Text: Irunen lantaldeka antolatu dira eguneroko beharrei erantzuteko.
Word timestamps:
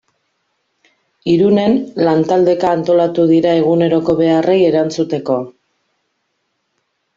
Irunen 1.33 1.75
lantaldeka 2.07 2.71
antolatu 2.79 3.27
dira 3.33 3.53
eguneroko 3.61 4.17
beharrei 4.23 4.59
erantzuteko. 4.73 5.39